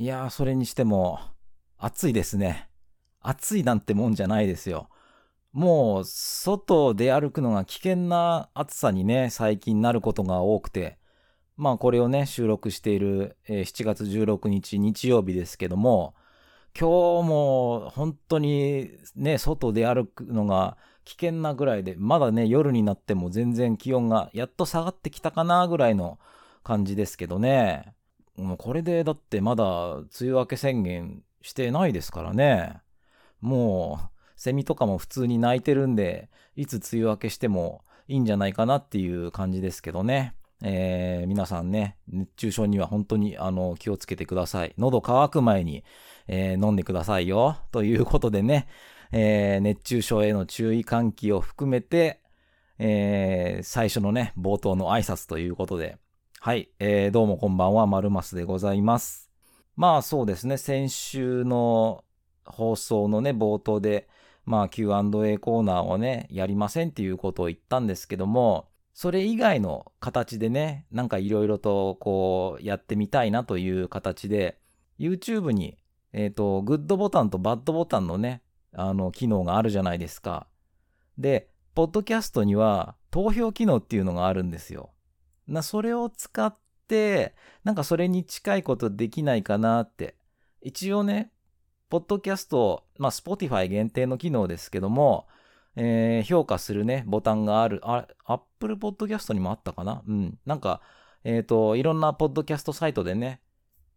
[0.00, 1.20] いやー、それにしても、
[1.76, 2.70] 暑いですね。
[3.20, 4.88] 暑いなんてもんじゃないですよ。
[5.52, 10.96] もう、外で歩くのが危険な暑さにね、最近なることが多くて、
[11.58, 16.14] まあこれをね、収録している、え、7月16日日曜日ですけども、
[16.74, 26.18] 今日も本当にね、外で歩くのが危険なぐらいで、まだね、夜になっても全然気温がやっと下がってきたかなぐらいの
[26.62, 27.94] 感じですけどね。
[28.40, 32.80] もうこれでだってまだ梅雨明け宣言してないですからね。
[33.40, 40.34] もう、セミとかも普通に鳴いてるんで、いつ梅雨明けしてもいいんじゃないかなっていう感じですけどね。
[40.62, 44.74] えー、皆さんね、熱中症には本当にあの気をつけてください。
[44.76, 45.84] 喉乾く前に、
[46.28, 47.56] えー、飲んでくださいよ。
[47.72, 48.66] ということでね、
[49.12, 52.20] えー、熱中症への注意喚起を含めて、
[52.78, 55.98] え、最初のね、冒頭の挨拶ということで、
[56.42, 59.30] はい、えー、どうもこんばんは、マルマスでございます。
[59.76, 62.02] まあそうですね、先週の
[62.46, 64.08] 放送のね、冒頭で、
[64.46, 74.58] まあ Q&A コーナーをね、やりませんっていうことを言ったんですけども、それ以外の形でね、なんかいろいろとこうやってみたいなという形で、
[74.98, 75.76] YouTube に、
[76.14, 78.40] えっ、ー、と、グッドボタンとバッドボタンのね、
[78.72, 80.46] あの、機能があるじゃないですか。
[81.18, 84.88] で、ポッドキャストには投票機能っていうのがあるんですよ。
[85.46, 86.56] な、それを使っ
[86.88, 90.16] て、なんかそれに近いことできないかなって。
[90.62, 91.30] 一応ね、
[91.88, 95.26] ポッドキャスト、まあ、Spotify 限定の機能ですけども、
[95.76, 97.80] えー、評価するね、ボタンがある。
[97.84, 100.02] あ、Apple Podcast にもあったかな？
[100.06, 100.38] うん。
[100.44, 100.80] なんか、
[101.24, 103.40] えっ、ー、と、いろんなポッドキャストサイトでね、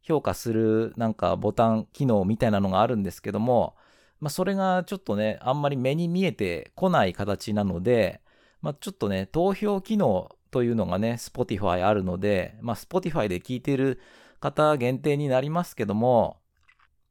[0.02, 3.76] 評価するなんかボタン機能みたいなのがあるんですけども、
[4.20, 8.22] まあ、それがちょっとね、あんまり目に見えてこない形なので、
[8.62, 14.00] まあ、ちょっとね、投票機能というのがね、Spotify あるので、まあ、Spotify で聞いてる
[14.40, 16.38] 方限定になりますけども、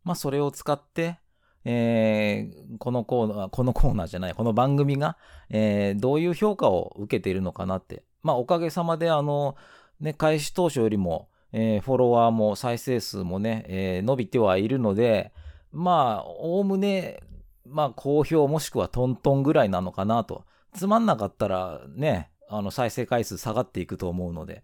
[0.04, 1.18] まあ、それを使って、
[1.64, 5.18] えー、このコーナー、このコーナーじゃない、この番組が、
[5.50, 8.04] えー、どういう評価を受けているのかなって。
[8.22, 9.56] まあ、おかげさまで、あの、
[10.00, 15.32] ね、開始当初よりも、えー、フォロワーも再生数もね、えー、伸びてはいるので、
[15.72, 17.20] まあ、おおむね、
[17.66, 20.44] まあ、好評もしくはトントンぐらいなのかなと。
[20.74, 24.62] つまんなかったらね、あの、再生回数下がっていくと思うので。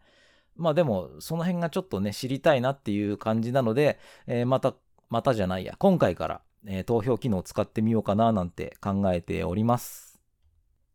[0.56, 4.74] まあでも、その辺がちょっとね、知りたいなっていう感じなので、えー、また、
[5.08, 10.20] またじゃないや、今回から、えー、投票機能を使ってみようかななんて考えております。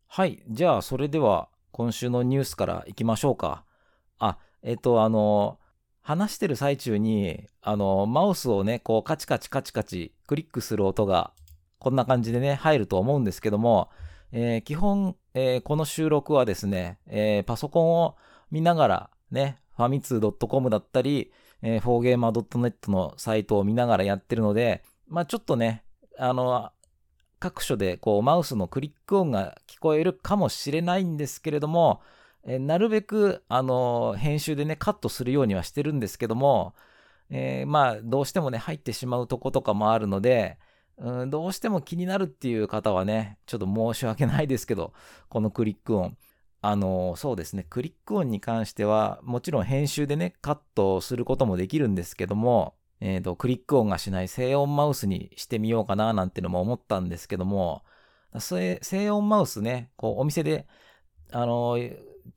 [0.07, 0.43] はい。
[0.49, 3.63] じゃあ、それでは、今週のニュースから行きましょうか。
[4.19, 5.59] あ、えっ、ー、と、あの、
[6.01, 11.31] 話してる最中に、あの、マウスをね、こうカチカチカチカチクリックする音が、
[11.79, 13.89] こんな感じでね、入ると思うんですけども、
[14.31, 18.15] えー、基本、えー、この収録はですね、えー、パソコンを
[18.51, 25.83] 見ながら、ね、ファミツー .com だったり、えー、フォーゲーマー .net のサイトを見ながらやってるので、まあちょっとね、
[26.17, 26.71] あの、
[27.39, 32.01] 各所でこうマウスのクリック音が聞こえるかもしれないんですけれども、
[32.45, 36.73] えなるべく、あの、編集でね、カットするようにはしてるんですけども、
[37.29, 40.57] えー、まあ、どうしてもね、入ってしまうとことかもあるので、
[40.97, 44.93] うん、どうしても気になるっていう方はね、ちょっと申し訳ないですけど、
[45.29, 46.17] このクリック音。
[46.61, 57.83] あの、そうですね、クリック音に関しては、もちろん編集でね、カットすることもできるんですけども、えっ、ー、と、クリック音がしない静音マウスにしてみようかななんてのも思ったんですけども、
[58.39, 58.79] 静
[59.11, 60.67] 音マウスね、こう、お店で、
[61.31, 61.77] あの、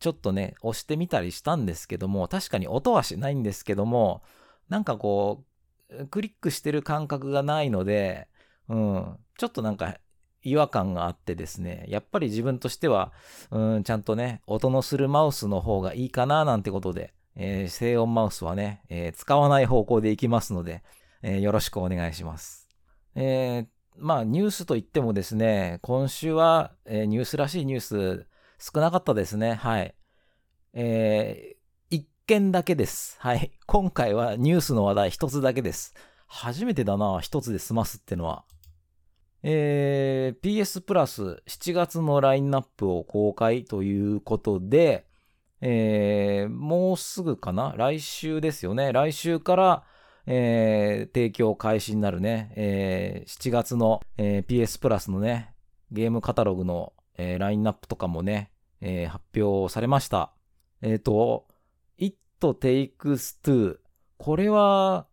[0.01, 4.23] ちょっとね、押してみたりしたんですけども、確かに音はしないんですけども、
[4.69, 5.45] なんかこ
[5.91, 8.29] う、クリックしてる感覚がないので、
[8.69, 9.99] うん、ちょっとなんか
[10.43, 13.13] 違和感があってですね、やっぱり自分としては、
[13.51, 20.83] うん、ちゃんとね、音のするマウスの方がいいかななんてことで、えー、静音マウスはね、えー、使わない方向でいきますので、
[21.23, 22.69] えー、よろしくお願いします。
[23.15, 23.67] え
[23.99, 28.27] まあ、ニュースといってもですね、今週は、えニュースらしいニュース、
[28.59, 29.55] 少なかったですね。
[29.55, 29.95] はい。
[30.75, 33.17] えー、一件だけです。
[33.21, 33.53] はい。
[33.67, 35.95] 今回はニュースの話題一つだけです。
[36.27, 38.45] 初めてだな、一つで済ますってのは。
[39.43, 45.07] えー、PS プラス7月のラインナップを公開ということで、
[45.61, 47.75] えー、もうすぐかな？
[47.77, 48.93] 来週ですよね。
[48.93, 49.85] 来週から、
[50.27, 55.55] えー、提供開始になるね、えー、7月の、えー、PS プラスのね、
[55.91, 58.51] ゲームカタログのえー、ラインナップとかもね、
[58.81, 60.33] えー、発表されました。
[60.83, 61.47] えっ、ー、と、
[61.99, 63.79] It Takes Two。
[64.19, 65.07] これは、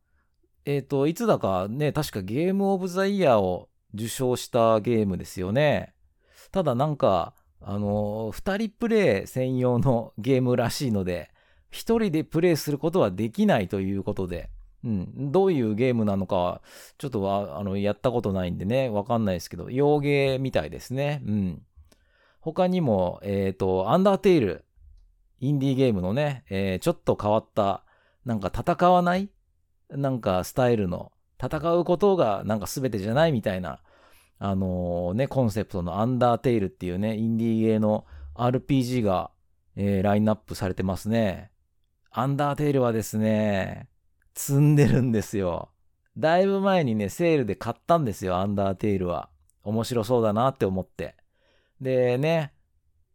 [0.66, 5.94] えっ、ー、と、いつだかね、確かゲームオブザイヤーを受賞したゲームですよね。
[6.52, 11.32] ただなんか、あの二人プレイ専用のゲームらしいので、
[11.72, 14.50] 一人でプレイすることはできないということで、
[14.84, 15.32] うん。
[15.32, 16.62] どういうゲームなのか、
[16.98, 21.22] ちょっとは、あの、やったことないんでね、わかんないですけど、洋ゲーみたいですね。
[21.26, 21.62] うん。
[22.42, 24.66] 他にも、えっ、ー、と、アンダーテイル、
[25.40, 27.86] インディーゲームのね、えー、ちょっと変わった、
[28.26, 29.30] なんか戦わない
[29.90, 31.13] なんかスタイルの、
[31.44, 33.80] 戦うことがなんか全てじゃないみたいな、
[34.40, 38.06] あのー、ね、コンセプトのアンダーテイルっていうね、インディーゲーの
[38.36, 39.32] RPG が、
[39.76, 41.52] えー、ラインナップされてますね。
[42.12, 43.88] アンダーテイルはですね、
[44.36, 45.70] 積んでるんですよ。
[46.18, 49.30] だいぶ前にね、セールで買ったんですよ、アンダーテイルは。
[49.64, 51.16] 面白そうだなって思って。
[51.82, 52.53] でね、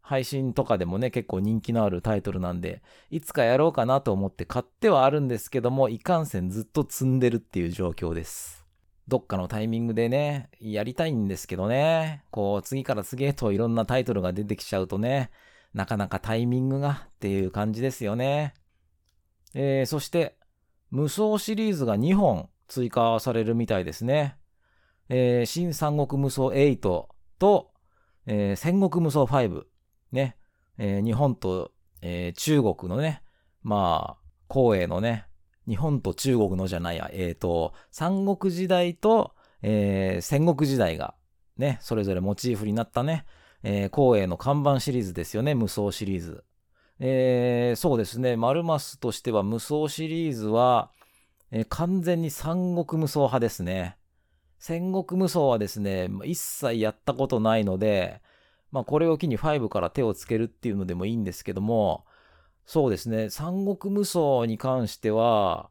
[0.09, 8.65] 配信とかでもね、結構人気のあるタイトルなんで、いつかやろうかなと思って買ってはあるんですけども、いかんせんずっと積んでるっていう状況です。
[9.07, 15.31] どっかのタイミングでね、やりたいんですけどね、こう、次から次へといろんなタイトルが出てきちゃうとね、
[15.75, 18.55] なかなかタイミングがっていう感じですよね。
[19.53, 20.39] えー、そして、
[20.91, 24.39] 無双シリーズが2本追加されるみたいですね。
[25.11, 26.79] えー、新三国無双8
[27.39, 27.73] と、
[28.25, 29.65] えー、戦国無双5。
[30.13, 30.37] ね。
[30.79, 31.73] えー、日本と、
[32.03, 33.23] えー、中国のね、
[33.63, 35.27] まあ、光栄のね、
[35.69, 41.15] 日本と中国のじゃないや、えっ、ー、と、三国時代と、えー、戦国時代が、
[41.59, 43.27] ね、それぞれモチーフになったね、
[43.63, 46.45] えー、光栄の看板シリーズですよね、無双シリーズ。
[47.01, 50.91] えー、そうですね、マルマスとしては無双シリーズは、
[51.51, 53.99] えー、完全に三国無双派ですね。
[54.59, 58.23] 戦国無双はですね、一切やったことないので、
[58.71, 62.05] まあこれを機に5から手をつけるっていうのでもいいんですけども、
[62.67, 65.71] そうですね、三国無双に関しては、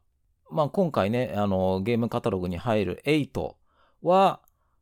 [0.50, 3.54] まあ今回ね、あの、ゲームカタログに入る8
[4.02, 4.40] は、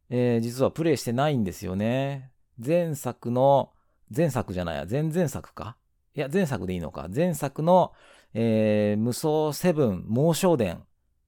[0.09, 2.31] えー、実はプレイしてないんですよね。
[2.65, 3.73] 前作の、
[4.15, 5.77] 前作じゃないや、前々作か？
[6.15, 7.09] いや、前作でいいのか。
[7.15, 7.93] 前作の、
[8.33, 10.85] えー、無双セブン猛将伝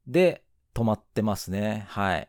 [0.06, 0.42] で
[0.74, 1.84] 止まってますね。
[1.88, 2.28] はい。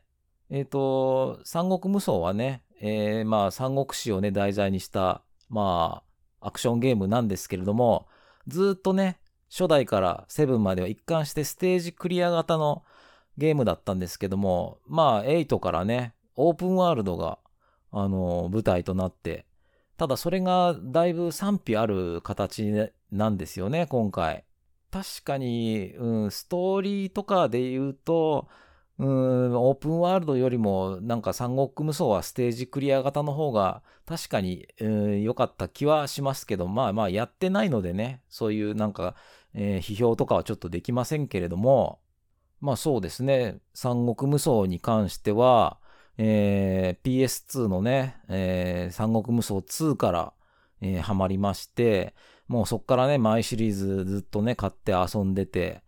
[0.49, 6.03] えっ、ー、と、三国無双はね、えー、まあ三国志をね、題材にした、ま
[6.41, 8.07] あ、アクションゲームなんですけれども、
[8.47, 12.83] ずっとね、初代からセブンまでは一貫してステージクリア型の
[13.37, 17.39] ゲームだったんですけども、まあ8からね、オープンワールドが、
[17.91, 19.45] あの、舞台となって、
[19.97, 24.45] ただそれがだいぶ賛否ある形なんですよね、今回。
[24.91, 28.47] 確かに、うん、ストーリーとかで言うと、
[28.99, 34.67] うん、オープンワールドよりも、なんか三国無双はステージクリア型の方が確かに
[35.23, 39.15] 良、かった気はしますけど、まあまあやってないのでね、そういうなんか、
[39.53, 42.01] えー、批評とかはちょっとできませんけれども、
[42.59, 45.79] まあそうですね、三国無双に関しては、
[46.17, 50.33] えー、PS2 のね、えー、三国無双2から、
[50.81, 52.13] えー、ハマりまして、
[52.49, 55.83] もうそっからね、毎シリーズずっとね、買って遊んでて、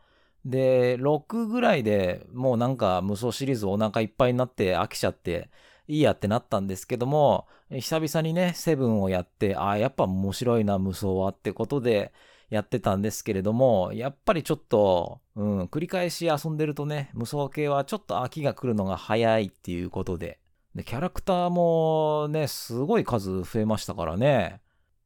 [0.46, 5.50] で、6ぐらいでもうなんか無双シリーズお腹いっぱいになって飽きちゃって、
[5.88, 12.14] いいやってなったんですけども、久々にね、セブンをやって、ああ、やっぱ面白いな、無双はってことで
[12.50, 20.40] やってたんですけれども、やっぱりちょっと、うん、繰り返し遊んでるとね、無双系はちょっと飽きが来るのが早いっていうことで。
[20.76, 24.62] で、キャラクターもね、すごい数増えましたからね。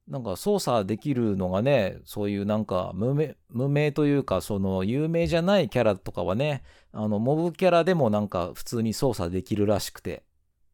[0.07, 10.23] なんか操作できるのがね、そういうなんか無名、無名というか、その有名じゃないキャラとかはね、あの、モブキャラでもなんか普通に操作できるらしくて、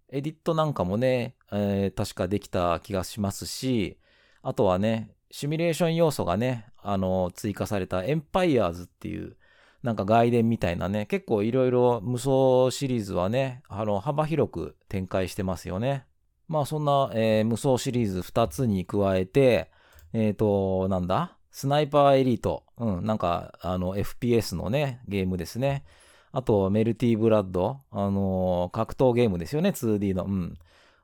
[0.09, 3.97] エディットなんかもね、えー、確かできた気がしますし、
[4.41, 9.37] あとはね、シミュレーション要素がね、あの、追加されたエンパイアーズっていう、
[9.81, 16.05] なんか外伝みたいなね、結構いろいろ無双シリーズはね、あの、幅広く展開してますよね。
[16.51, 19.71] まあそんな、えー、無双シリーズ2つに加えて、
[20.11, 21.37] えっ、ー、と、なんだ？
[21.49, 22.65] スナイパーエリート。
[22.77, 25.85] うん、なんか、あの、FPS のね、ゲームですね。
[26.33, 27.79] あと、メルティーブラッド。
[27.89, 30.25] あのー、格闘ゲームですよね、2D の。
[30.25, 30.57] うん。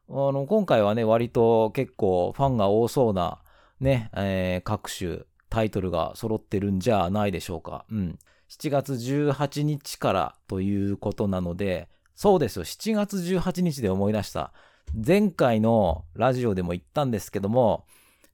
[0.10, 3.40] あの、今回はね、割と結構ファンが多そうな、
[3.80, 7.86] ね、えー、各種タイトルが揃ってるんじゃないでしょうか。
[7.90, 8.20] うん。
[8.50, 14.52] 7月18日からということなので、そうですよ、7月18日で思い出した。
[14.94, 17.86] 前回のラジオでも言ったんですけども、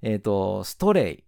[0.01, 1.24] えっ、ー、と、ストレイ。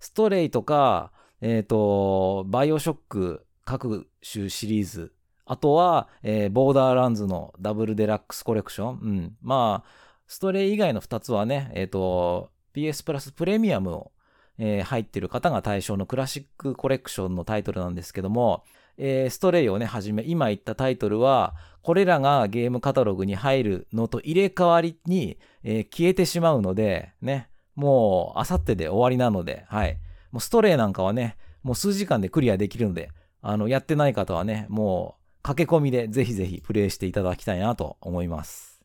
[0.00, 5.12] ストレイとか、えっ、ー、と、バイオショック各種シリーズ。
[5.44, 8.98] あとは、えー、ボーダーランズのダブルデラックスコレクション。
[9.02, 9.36] うん。
[9.42, 9.90] まあ、
[10.26, 14.12] ストレイ以外の2つはね、えっ、ー、と、PS プラスプレミアムを、
[14.58, 18.64] えー、入ってる方が対象のクラシックコレクションのタイトルなんですけども、
[18.98, 29.98] えー、ストレイをね、はじめ、今言ったタイトルは、これらがゲームカタログに入るのと入れ替わりに、えー、消えてしまうので、ね、もう、あさってで終わりなので、はい。
[30.30, 38.80] もうストレイなんかはね、もう数時間でクリアできるので、あの、やってない方はね、もう、駆け込みでぜひぜひプレイしていただきたいなと思います。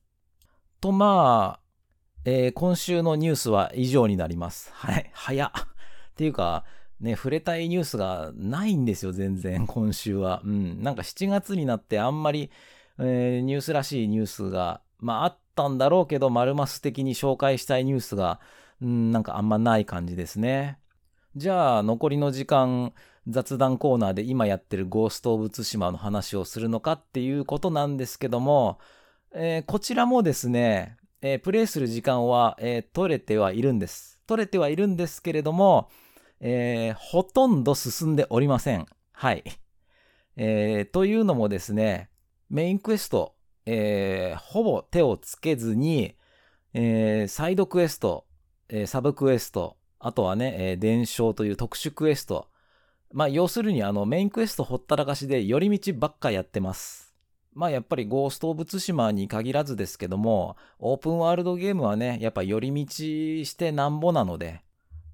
[0.81, 1.67] と、まあ、
[2.25, 4.71] えー、今週のニュースは以上になります。
[4.73, 5.51] はい、早っ。
[5.51, 6.65] っていうか、
[6.99, 10.41] ね、触れたいニュースがないんですよ、全然、今週は。
[10.43, 10.81] うん。
[10.81, 12.49] なんか7月になってあんまり、
[12.99, 18.39] えー、ニュースらしいニュースが、まああったんだろうけど、丸マス的に紹介したいニュースが、
[18.81, 20.79] うん、なんかあんまない感じですね。
[21.35, 22.93] じゃあ、残りの時間、
[23.27, 28.79] 雑談コーナーで今やってるゴースト・オブ・ツシマの話をするのかっていうことなんですけども、
[29.33, 34.19] えー、こちらもですね、えー、プレイする時間は、えー、取れてはいるんです。
[34.27, 35.89] 取れてはいるんですけれども、
[36.39, 38.85] えほとんど進んでおりません。
[39.11, 39.43] はい。
[40.35, 42.09] えというのもですね、
[42.49, 46.15] メインクエスト、えほぼ手をつけずに、
[46.73, 48.25] えサイドクエスト、
[48.69, 52.47] えサブクエスト、あとはね、えー、伝承という特殊クエスト。
[53.11, 57.15] まあ、要するにあの、メインクエストほったらかしで寄り道ばっかやってます。
[57.53, 64.61] まあ、やっぱりゴースト・オブ・ツシマに限らずですけども、オープンワールドゲームはね、やっぱ寄り道してなんぼなので、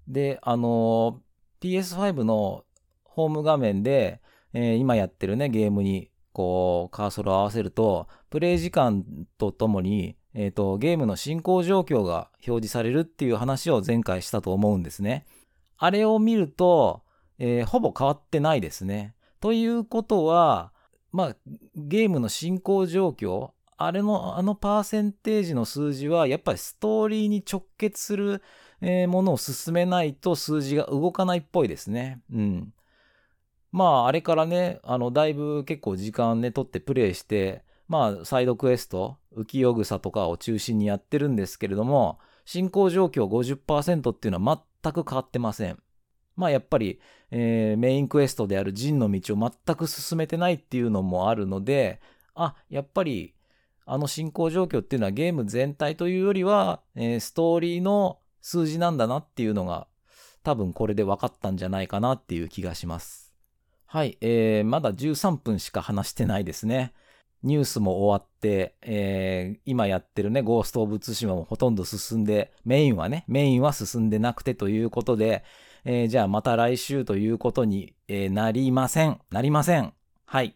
[0.08, 2.66] で、あのー、PS5 の
[3.04, 4.22] ホーム画面で、
[4.54, 9.04] えー、今やってるね、ゲームに、こう、カーソルを合わせると、プレイ時間
[9.38, 15.26] とともに、えっ、ー、と、ゲームの進行状況が表示されるっていう話を前回したと思うんですね。
[15.78, 17.04] あれを見ると、
[17.38, 19.16] えー、ほぼ変わってないですね。
[19.40, 20.72] ということは、
[21.12, 21.36] まあ、
[21.76, 28.42] ゲームの進行状況、あれの、あのパーセンテージの数字は、やっぱりストーリーに直結する、
[28.86, 32.20] えー、ものを進めないと数字が動かないっぽいですね。
[32.32, 32.74] うん。
[33.72, 45.80] まあ、あれからね、あの、だいぶ結構時間ね、取ってプレイして、まあ、サイドクエスト、浮世草とかを中心にやってるんですけれども、進行状況50%っていうのは全く変わってません。
[46.36, 47.00] まあやっぱり、
[47.32, 52.02] えー、メインクエストである陣の道を全く進めてないっていうのもあるので、
[52.36, 53.34] あ、やっぱり
[53.86, 59.88] あの進行状況っていうのはゲーム全体というよりは、えー、ストーリーの数字なんだなっていうのが
[60.44, 63.34] 多分これで分かったんじゃないかなっていう気がします。
[63.88, 66.94] はい、えー、まだ13分しか話してないですね。
[67.42, 75.44] ニュースも終わって、えー、今やってるね、ゴースト・オブ・ツシマもほとんど進んで、メインはね、メインは進んでなくてということで、
[75.86, 79.20] えー、じゃあまた来週ということに、えー、なりません。
[79.32, 79.94] なりません。
[80.26, 80.56] はい。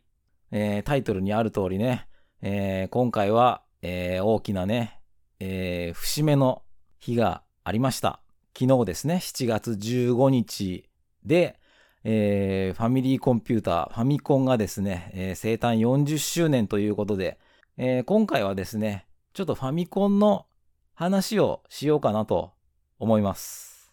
[0.51, 2.07] えー、タイトルにある通りね、
[2.41, 4.99] えー、今回は、えー、大きなね、
[5.39, 6.63] えー、節目の
[6.99, 8.21] 日がありました。
[8.57, 10.87] 昨日ですね、7月15日
[11.25, 11.59] で、
[12.05, 17.37] えー、ファミリーコンピューター、ファミコンがですね、えー、生誕40周年ということで、
[17.75, 20.45] えー、今回はですね、ちょっとファミコンの
[20.93, 22.53] 話をしようかなと
[22.99, 23.91] 思います。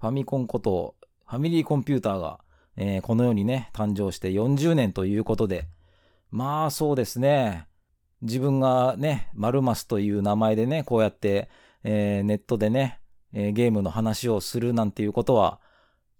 [0.00, 0.94] ファミコンこと、
[1.26, 2.38] ファミリーコンピューターが、
[2.76, 5.66] えー、この世にね、誕生して40年ということで、
[6.30, 7.66] まあそうですね、
[8.20, 11.48] 自分がね、マルマスという名前でね、こうやって、
[11.84, 13.00] えー、ネットでね、
[13.32, 15.60] えー、ゲームの話をするなんていうことは、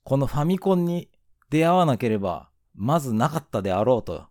[0.04, 1.08] このファミコンに
[1.50, 4.26] 出会わなければ、まずなかったであろうと。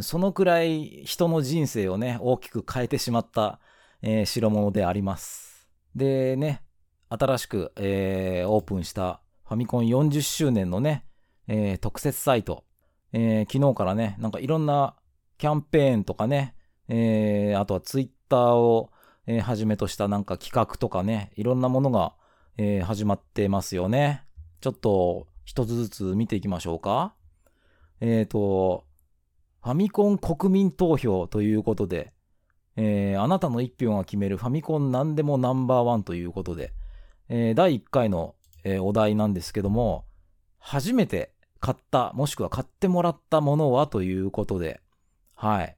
[0.00, 3.60] そのくらい人の人生をね、大きく変えてしまった、
[4.02, 5.68] えー、代物であります。
[5.94, 6.62] でね、
[7.08, 11.04] 新しく、えー、オープンしたファミコン40周年のね、
[11.46, 12.64] えー、特設サイト、
[13.12, 14.96] えー、昨日からね、なんかいろんな
[15.38, 16.54] キャンペーンとかね、
[16.88, 18.90] えー、あとはツイッターを、
[19.26, 22.14] えー、はじめとしたなんか企画とかね、いろんなものが、
[22.58, 24.24] えー、始まってますよね。
[24.60, 27.14] ちょっと一つずつ見ていきましょうか。
[28.00, 28.84] えっ、ー、と、
[29.62, 32.12] ファミコン国民投票ということで、
[32.76, 36.72] えー、あなたの一票が決めるファミコン何でもナンバーワンということで、
[37.28, 40.04] えー、第1回の、えー、お題なんですけども、
[40.58, 44.80] 初めて買った、もしくは買ってもらったものはということで、
[45.34, 45.76] はい。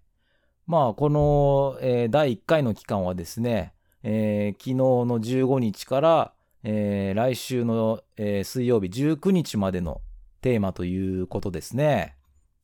[0.68, 3.72] まあ、この、えー、第1回の期間はですね、
[4.04, 6.32] えー、昨日の15日から
[6.64, 10.00] えー、来週の、えー、水曜日19日までの
[10.40, 12.16] テーマということですね。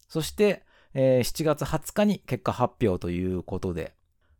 [0.08, 0.62] そして、
[0.94, 3.94] えー、7月20日に結果発表ということで、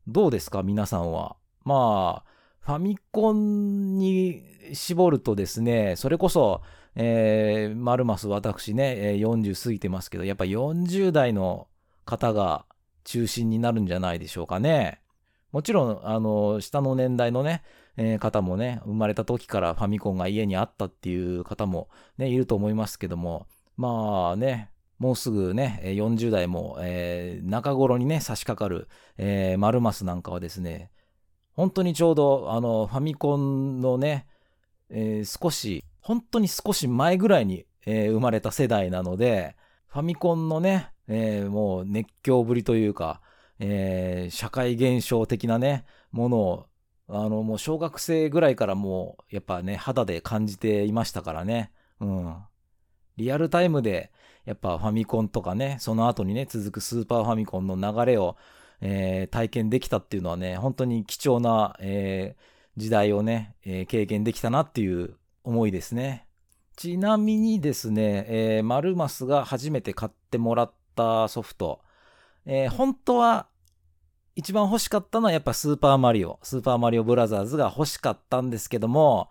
[0.07, 1.37] どうですか皆さんは？
[1.65, 2.31] まあ、
[2.61, 4.43] ファミコンに
[4.75, 6.61] 絞るとですね、それこそ、
[6.97, 11.69] えー、マルマス私ね、40過ぎてますけど、やっぱ40代の
[12.05, 12.67] 方が
[13.05, 15.01] 中心になるんじゃないでしょうかね。
[15.53, 17.63] もちろん、あの、下の年代のね、
[17.97, 23.47] えー、方もね、生まれた時からファミコンが家にあったっていう方もね、いると思いますけども、
[23.77, 30.91] まあね、もうすぐね、40代も、えー、中頃にね、差し掛かる、えー、マルマスなんかはですね、
[31.53, 34.27] 本当にちょうど、あの、ファミコンのね、
[34.91, 39.57] えー、少し、本当に少し前ぐらいに、えー、生まれた世代なので、
[39.87, 43.21] ファミコンのね、えー、もう熱狂ぶりというか、
[43.59, 46.67] えー、社会現象的なね、ものを、
[47.09, 51.71] あの、もう小学生ぐらいからもう、やっぱね、肌で感じていましたからね。
[52.01, 52.37] うん。
[53.17, 54.11] リアルタイムで、
[54.45, 58.37] やっぱファミコンとかね、その後にね、続くスーパーファミコンの流れを、
[58.81, 66.27] えー、体験できたっていうのはね、本当に貴重な、えー、時代をね、えー、経験できたなっていう思いですね。
[66.77, 71.81] ちなみにですね、えー、マルマスが初めて買ってもらったソフト、
[72.47, 73.47] えー、本当は
[74.37, 79.31] 一番欲しかったのはやっぱスーパーマリオ、スーパーマリオブラザーズが欲しかったんですけども、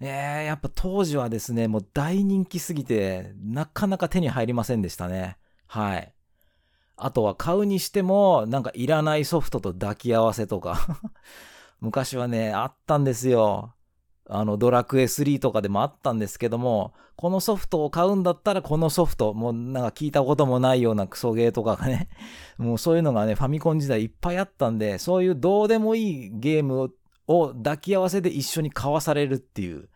[0.00, 5.36] えー、やっぱ当時はですね、もう大人気すぎて、なかなか手に入りませんでしたね。
[5.66, 6.14] はい。
[6.96, 11.00] あとは買うにしても、なんかいらないソフトと抱き合わせとか
[11.80, 13.74] 昔はね、あったんですよ。
[14.30, 22.08] あの、ドラクエ3とかでもあったんですけども、このソフトを買うんだったらこのソフト、もうなんか聞いたこともないようなクソゲーとかがね、
[22.56, 26.92] もうそういうのがね、ファミコン時代いっぱいあったんで、そういうどうでもいいゲーム
[27.26, 29.88] を抱き合わせで一緒に交わされるっていう、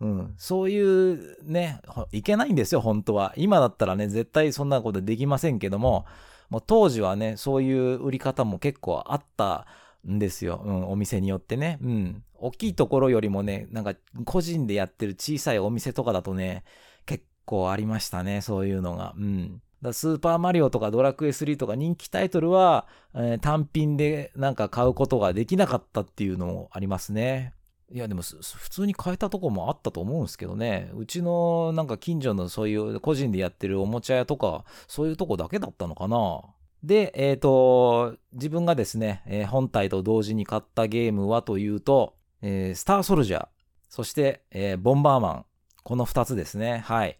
[0.00, 1.80] うん、そういうね、
[2.12, 3.32] いけないんですよ、本当は。
[3.36, 6.06] 今だったらね、絶対そんなことできませんけども、
[6.50, 9.66] もう当時はね、そういう売り方も結構あった
[10.06, 10.62] んですよ。
[10.64, 11.78] うん、お店によってね。
[11.82, 12.24] うん。
[12.34, 16.64] 大きいところよりもね、なんか個人でやってる小さいお店とかだとね、
[17.06, 19.14] 結構ありましたね、そういうのが。
[19.16, 19.62] うん。
[19.82, 27.54] だスーパーマリオとかドラクエ3とか人気タイトルは、えー、単品でなんか買うことができなかったっていうのもありますね。
[27.90, 30.90] いやでも普通に買えたとこもあったと思うんですけどね。
[30.94, 36.42] うちのなんか近所のそういう個人でやってるおもちゃ屋とか、そういうとこだけだったのかな。
[36.82, 43.48] で、えっ、ー、と、自分がですね、えー、本体と同時に買ったゲームはというと、えー、スターソルジャー、
[43.88, 45.46] そして、えボンバーマン。
[45.82, 46.82] この二つですね。
[46.84, 47.18] はい。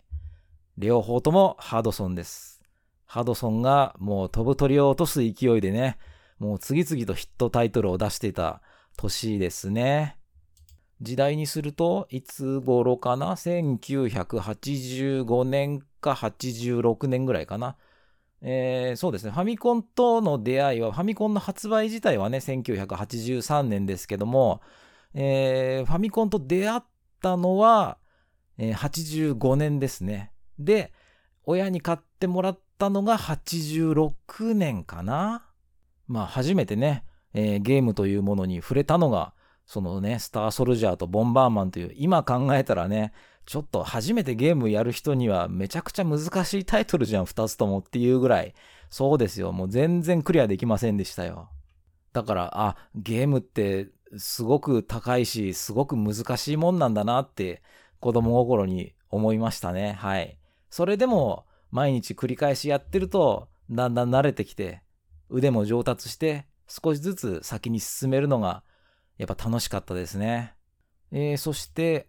[0.77, 2.63] 両方ともハドソンです。
[3.05, 5.97] ハドソンがもう飛ぶ鳥を落とす勢いでね、
[6.39, 8.63] もう次々とヒットタイトルを出していた
[8.97, 10.19] 年ですね。
[11.01, 17.77] 時代にすると、いつ頃かな ?1985 年か86年ぐらいかな。
[18.41, 24.61] えー、そうですね、ファミコンとの出会いは、ファミコンの発売自体はね、1983年ですけども、
[25.15, 26.81] えー、ファミコンと出会っ
[27.21, 27.99] たのは、
[28.59, 30.33] えー、85年ですね。
[30.59, 30.93] で、
[31.45, 35.47] 親に買ってもらったのが86年かな。
[36.07, 39.35] まあ、初めてね、えー、ゲームというものに触れたのが、
[39.69, 43.13] そのね、スターソルジャーとボンバーマンという、今考えたらね、
[43.45, 48.55] ちょっと初めてゲームやる人にはめちゃくちゃ難しいタイトルじゃん、二つともっていうぐらい。
[48.89, 49.53] そうですよ。
[49.53, 51.51] もう全然クリアできませんでしたよ。
[52.15, 57.63] だから、あ、ゲームってすごく高いし、すごく難しいもんなんだなって
[58.01, 59.93] 子供心に思いましたね。
[59.99, 60.39] はい。
[60.71, 64.81] それでも毎日繰り返しやってると、だんだん慣れてきて、
[65.29, 68.63] 腕も上達して、少しずつ先に進めるのが、
[69.19, 70.55] やっぱ楽しかったですね。
[71.13, 72.09] えー、そして、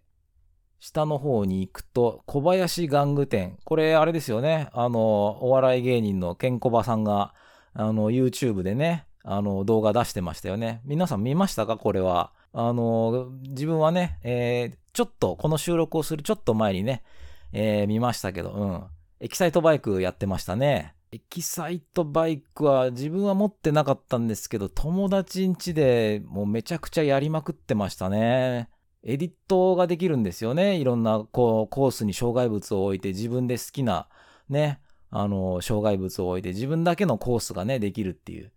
[0.79, 3.57] 下の方に行くと、小林玩具店。
[3.65, 4.69] これ、あれですよね。
[4.71, 7.33] あの、お笑い芸人のケンコバさんが、
[7.73, 10.81] あの、YouTube でね、あの、動画出してましたよね。
[10.85, 11.75] 皆さん見ましたか？
[11.75, 12.31] これは。
[12.53, 17.03] あの、自分はね、えー、ちょっと、この収録をするちょっと前にね、
[17.51, 18.83] えー、見ましたけど、うん。
[19.19, 20.95] エキサイトバイクやってましたね。
[21.11, 28.69] エキサイトバイクは自分は持ってなかったんですけど、友達ん家でもうめちゃくちゃやりまくってましたね。
[29.01, 30.77] エディットができるんですよね。
[30.77, 34.07] いろんなこうコースに障害物を置いて自分で好きな
[34.49, 38.51] ね、あの、障害物を置いて自分だけのコースがね、できるっていう。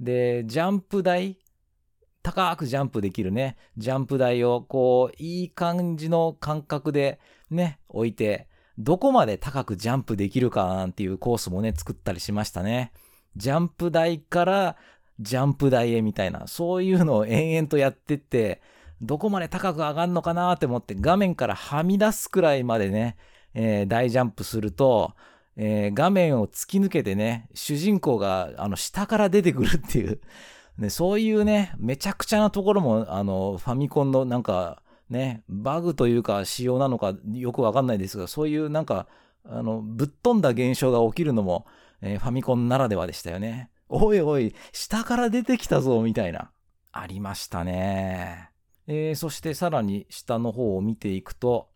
[0.00, 1.38] で、ジャンプ台、
[2.22, 7.18] 高くジャンプできるね、ジャンプ台をこう、いい感じの感覚で
[7.50, 12.92] ね、置いて、どこまで高くジャンプできるかなんていうコースもね、作ったりしましたね。
[13.36, 14.76] ジャンプ台から
[15.20, 18.60] ジャンプ台へみたいな、そういうのを延々とやってって、
[19.00, 23.16] どこまで高く上がるのかなって思って画面からはみ出すくらいまでね、
[23.54, 25.14] えー、大ジャンプすると、
[25.56, 30.20] えー、画面を突き抜けてね、主人公があの下から出てくるっていう、
[30.78, 34.82] ね、そういうね、めちゃくちゃなところも、あの、ファミコンのなんか、
[35.14, 39.06] ね、バグというか仕様なのかよくわかんないですが、そういうなんか、
[39.46, 41.66] あの、ぶっ飛んだ現象が起きるのも、
[42.02, 43.70] えー、ファミコンならではでしたよね。
[43.88, 46.50] おいおい、下から出てきたぞ、みたいな。
[46.92, 48.50] ありましたね。
[48.86, 51.68] えー、そしてさらに下の方を見ていくと、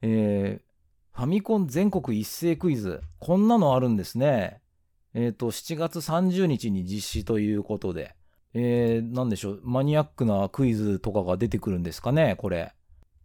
[0.00, 3.02] えー、ファミコン全国一斉クイズ。
[3.18, 4.60] こんなのあるんですね。
[5.14, 8.14] えっ、ー、と、7月30日に実施ということで。
[8.54, 9.60] えー、なんでしょう。
[9.64, 12.72] マニアックなクイズとかが出てくるんですかね、これ。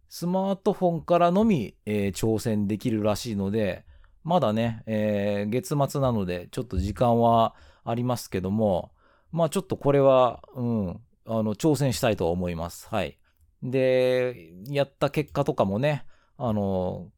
[0.08, 3.84] スマートフォンからのみ、えー、挑戦できるらしいので、
[4.24, 8.92] まだね、えー、月末なので、ちょっと時間はありますけども、
[9.32, 10.90] まあちょっとこれは、うん、
[11.26, 12.88] あの、挑戦したいと思います。
[12.88, 13.18] はい。
[13.62, 16.04] で、やった結果とかもね、
[16.38, 17.08] あの、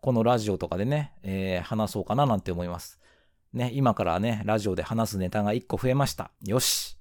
[0.00, 3.00] このラジオとかでね、えー、話そうかななんて思います。
[3.52, 6.32] ね、今からね、ラジオで話すネタが1個増えました。
[6.44, 6.98] よし。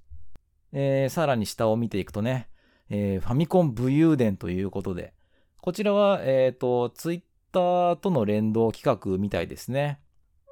[0.74, 2.48] えー、さらに下を見ていくとね、
[2.90, 5.14] えー、ファミコン武勇伝ということで、
[5.62, 10.00] こちらは、えっ、ー、と、ツイッターとの連動企画みたいですね。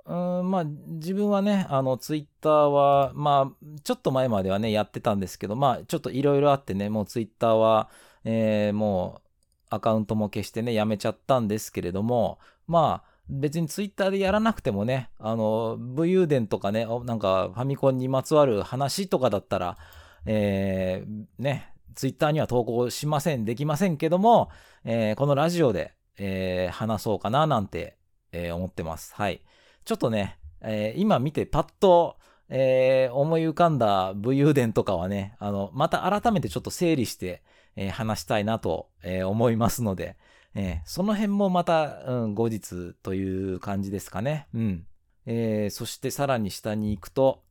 [0.06, 7.90] うん、まあ、自分はね、あの、ツイッターは、まあ、ちょっと前まではね、やってたんですけど、まあ、ちょっといろいろあってね、もうツイッターは、
[8.24, 9.30] えー、もう、
[9.70, 19.78] アカウントも消してね、やめちゃったんですけれども、まあ、別にツイッターでやらなくてもね、あの、武勇伝とかね、なんかファミコンにまつわる話とかだったら、
[20.26, 24.50] えー、ね、ツイッターには投稿しません、できませんけども、
[24.84, 27.98] えー、このラジオで、えー、話そうかななんて、
[28.32, 29.14] えー、思ってます。
[29.16, 29.42] はい。
[29.86, 32.18] ちょっとね、えー、今見てパッと、
[32.50, 37.44] えー、思い浮かんだ武勇伝とかはね、あの、また改めてちょっと整理して、
[37.76, 40.18] えー、話したいなと、えー、思いますので、
[40.56, 44.48] えー、その辺もまた、うん、後日という感じですかね。
[44.54, 44.86] うん。
[45.26, 47.44] えー、そしてさらに下に行くと、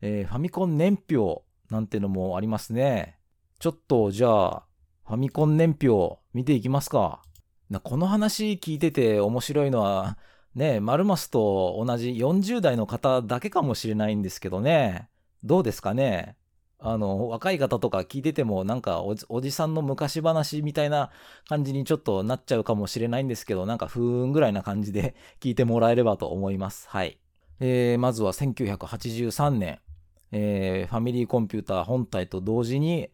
[0.00, 3.18] えー、ファミコン年表なんてのもありますね。
[3.58, 4.66] ちょっとじゃあ、
[5.06, 7.22] ファミコン年表見ていきますか。
[7.70, 10.18] なこの話聞いてて面白いのは、
[10.54, 15.08] ね、マルマスと同じ40代の方だけかもしれないんですけどね。
[15.42, 16.36] どうですかね
[16.78, 21.10] あの、若い方とか聞いてても、なんかおじ、おじさんの昔話みたいな
[21.48, 26.88] 感じにちょっとなっちゃうかもしれないんですけど、なんか、ふーんぐらいな感じで 聞いてもらえればと思います。
[26.90, 27.18] はい。
[27.60, 29.78] えー、まずは1983年、
[30.32, 33.10] えー、ファミリーコンピューター本体と同時に、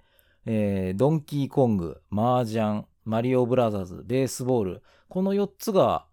[0.46, 6.06] えー、ドンキーコング、マージャン、マリオブラザーズ、ベースボール、この4つが、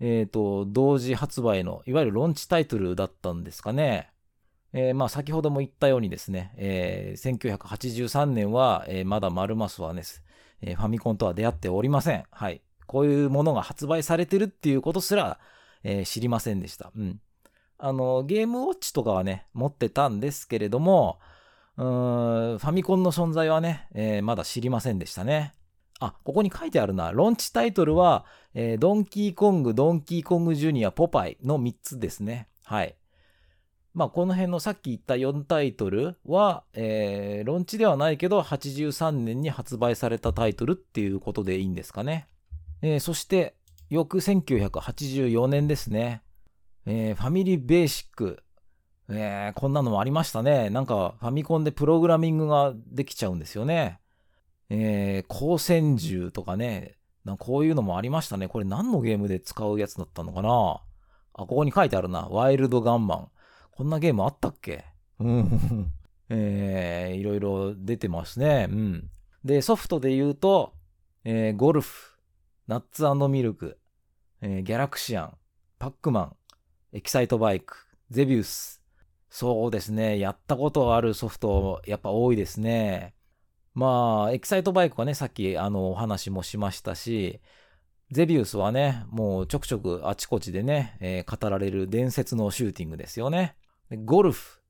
[0.00, 4.12] え、ー、と、同時発売の、いわゆるロンチタイトルだったんですかね。
[4.72, 10.02] えー、まあ先ほども言ったようにですね、えー、1983年は、えー、まだマルマスはね、
[10.62, 12.24] えー、ファミコンとは出会っておりません。
[12.30, 12.62] はい。
[12.86, 15.38] こういうものが発売されてるっていうことすら、
[15.82, 16.92] えー、知りませんでした。
[16.96, 17.20] うん。
[17.82, 21.18] あの、ゲームウォッチとかはね、持ってたんですけれども、
[21.76, 25.54] うーん、ファミコンの存在はね、えー、まだ知りませんでしたね。
[25.98, 27.12] あ、ここに書いてあるな。
[27.12, 32.48] ロンチタイトルは、えー、ドンキーコング、ドンキーコングジュニア、ポパイの3つですね。
[32.64, 32.96] はい。
[33.92, 42.28] まあ、この辺のさっき言った4タイトルは、えー、ロンチではないけど、83年に発売されたタイトルっていうことでいいんですかね。
[42.82, 43.54] えー、そして、
[43.88, 46.22] 翌1984年ですね。
[46.86, 48.42] えー、ファミリーベーシック。
[49.08, 50.70] えー、こんなのもありましたね。
[50.70, 54.00] なんか、ファミコンでプログラミングができちゃうんですよね。
[54.68, 56.96] えー、光線銃とかね。
[57.24, 58.48] なんかこういうのもありましたね。
[58.48, 60.48] これ何のゲームで使うやつだったのかな？
[61.34, 62.28] あ、ここに書いてあるな。
[62.30, 63.28] ワイルドガンマン。
[63.72, 64.84] こんなゲームあったっけ？
[65.18, 65.92] うん。
[66.30, 68.68] えー、いろいろ出てますね。
[68.70, 69.10] うん。
[69.44, 70.74] で、ソフトで言うと、
[71.24, 72.16] えー、ゴルフ、
[72.68, 73.78] ナッツミルク、
[74.40, 75.36] えー、ギャラクシアン、
[75.78, 76.36] パックマン、
[76.92, 78.82] エキサイトバイク、ゼビウス。
[79.28, 80.18] そうですね。
[80.18, 83.14] やったことあるソフト、やっぱ多いですね。
[83.74, 87.40] まあ、エキサイトバイクはね、さっきあのお話もしましたし、
[88.10, 93.54] ゼビウスはね、もうちょくちょくあちこちでね、えー、語られる伝説のシューティングですよね。
[94.04, 94.60] ゴルフ。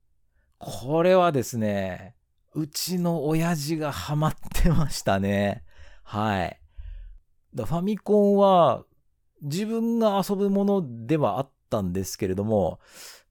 [0.58, 2.14] これはですね、
[2.54, 5.64] うちの親父がハマってましたね。
[6.02, 6.60] はい。
[7.56, 8.84] ファミコンは
[9.40, 12.80] 自分が遊ぶものではあったんですけれども、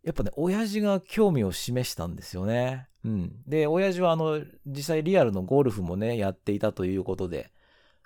[0.04, 2.88] やっぱね、親父が興味を示したんですよね。
[3.04, 3.42] うん。
[3.46, 7.52] で、親父はあの、実際リアルのゴルフもね、やっていたということで、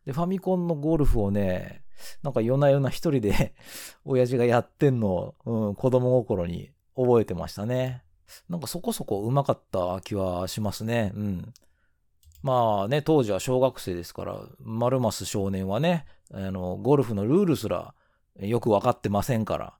[0.05, 1.83] で、ファミコンのゴルフをね、
[2.21, 3.53] なんか夜な夜な一人で
[4.03, 8.03] 親父がやってんのを、うん、子供心に覚えてましたね。
[8.49, 11.11] なんかそこそこ上手かった気はしますね。
[11.15, 11.53] うん。
[12.41, 17.93] まあね、当時は小学生ですから、マルマス少年はね、あの、ゴルフのルールすら
[18.39, 19.73] よくわかってませんから、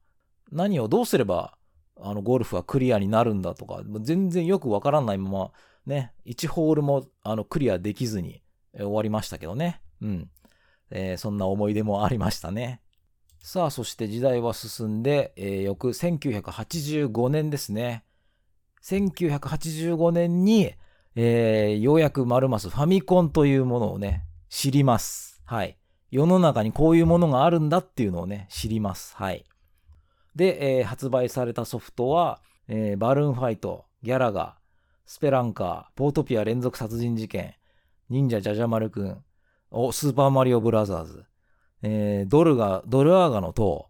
[0.53, 1.57] 何をどうすれば、
[1.99, 5.51] あの、ゴルフはクリアになるんだとか、全然よくわからないまま、
[5.85, 8.41] ね、1ホールも、あの、クリアできずに
[8.75, 9.81] 終わりましたけどね。
[10.01, 10.29] うん。
[10.91, 12.81] えー、そんな思い出もありましたね。
[13.39, 18.05] さあ、そして時代は進んで、えー、翌1985年ですね。
[18.83, 20.73] 1985年に、
[21.15, 25.41] えー、ようやくマルマスファミコンというものをね、知ります。
[25.45, 25.77] はい。
[26.11, 29.15] 世の中にこういうものがあるんだっていうのをね、知ります。
[29.15, 29.45] はい。
[30.35, 34.57] で、えー、発売されたソフトは、えー、バルーンファイト、ギャラガ、
[35.05, 37.55] スペランカー、ポートピア連続殺人事件、
[38.09, 39.23] 忍者ジャジャマルくん、
[39.91, 41.25] スーパーマリオブラザーズ、
[41.81, 43.87] えー、ドルが、ドルアーガの塔、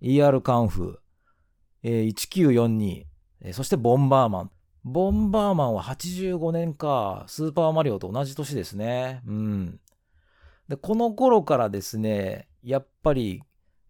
[0.00, 0.96] ER カンフー、
[1.82, 3.04] えー、1942、
[3.42, 4.50] えー、そしてボンバーマン。
[4.84, 9.22] ボンバーマンは85年か、スーパーマリオと同じ年ですね。
[9.26, 9.80] うん。
[10.68, 13.42] で、この頃からですね、やっぱり、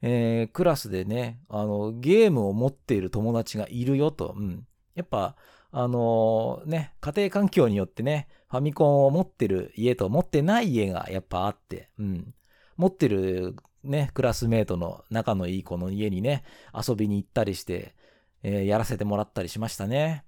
[0.02, 4.34] えー、クラスでね、あの、ゲームを持っている友達がいるよと。
[4.36, 4.66] うん。
[4.94, 5.36] やっぱ、
[5.70, 12.34] あのー、ね、家庭環境によってね、ファミコンを持ってる家と持ってない家がやっぱあって、うん。
[12.76, 17.94] 持ってるね、クラスメートの仲のいい子の家にね、遊びに行ったりして、
[18.42, 20.24] えー、やらせてもらったりしましたね。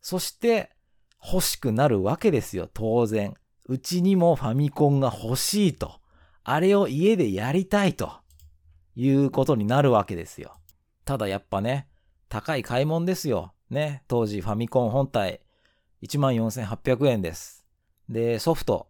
[0.00, 0.70] そして、
[1.22, 3.34] 欲しくなるわけですよ、当然。
[3.66, 6.00] うちにもファミコンが欲しいと。
[6.42, 8.10] あれを家でやりたいと。
[9.00, 10.56] いうことになるわけですよ。
[11.06, 11.88] ただやっぱね、
[12.28, 13.54] 高い買い物ですよ。
[13.70, 15.40] ね、当時ファミコン本体
[16.02, 17.64] 14,800円です。
[18.08, 18.88] で、ソフト。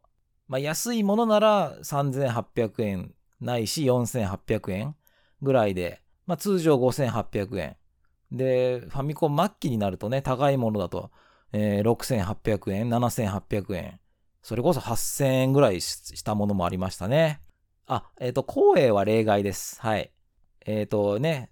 [0.48, 4.96] まあ、安いものなら3,800円ないし4,800円
[5.42, 7.76] ぐらいで、まあ、通常5,800円。
[8.32, 11.12] で、ファミコン末期になるとね、高いものだと、
[11.52, 14.00] えー、6,800円、7,800円。
[14.42, 17.40] それこそ8,000円ぐらいしたものもありましたね。
[17.92, 19.80] あ、えっ、ー、と、光栄は例外です。
[19.80, 20.12] はい。
[20.64, 21.50] えっ、ー、とね、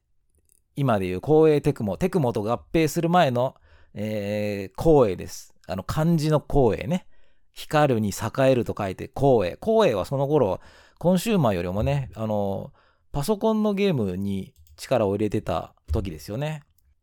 [0.76, 3.56] 今でいう光栄テクモ、テクモと合併する前の、
[3.92, 5.52] えー、光栄です。
[5.66, 7.08] あの、漢字の光栄ね。
[7.54, 9.58] 光るに栄えると書いて光栄。
[9.60, 10.60] 光栄はその頃、
[11.00, 12.72] コンシューマーよりもね、あの、
[13.10, 16.62] パソコンのゲームに力を入れてた時ですよね。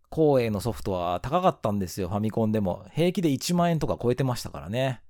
[0.10, 2.86] 光栄のソフトは高かったんですよ、ファミコンでも。
[2.94, 5.02] 平気で1万円とか超えてましたからね。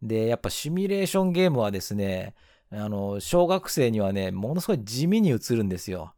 [0.00, 2.34] で、やっぱシミュレーションゲームはですね、
[2.72, 6.14] あの、小学生にはね、ものすごい地味に映るんですよ。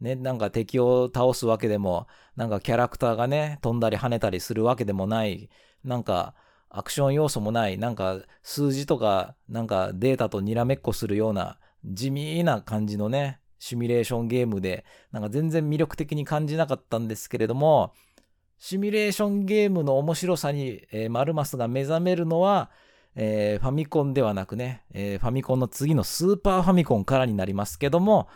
[0.00, 5.50] ね、なんか敵を倒すわけでも、なんかキャラクターがね、飛んだり跳ねたりするわけでもない、
[5.84, 6.34] なんか
[6.70, 17.92] アクション要素もない、なんか数字とか、なんかデータとにらめっこするような地味な感じのね、シミュレーションゲームで、なんか全然魅力的に感じなかったんですけれども、
[18.56, 22.70] シミュレーションゲームの面白さに、えー、マルマスが目覚めるのは、
[23.16, 28.28] えー、ファミコンではなくね、えー、ファミコンの次のスーパーファミコンからになりますけども、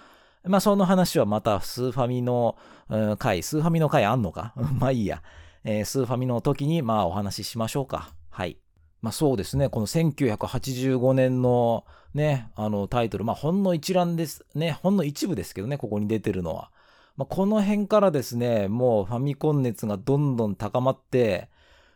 [0.45, 2.57] まあその話はまたスーファミの、
[2.89, 4.53] うん、回、スーファミの回あんのか？
[4.79, 5.23] まあいいや、
[5.65, 8.13] えー、スーファミの時にまあお話ししましょうか。
[8.31, 8.59] はい。
[9.01, 11.85] まあそうですね、この1985年の
[12.15, 14.45] ね、あのタイトル、まあほんの一覧です。
[14.55, 16.71] ね、ほんの一部ですけどね、ここに出てるのは。
[17.17, 21.49] まあ、この辺からですね、もうファミコン熱がどんどん高まって、